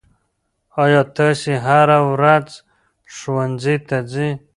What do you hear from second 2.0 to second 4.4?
ورځ ښوونځي ته ځئ؟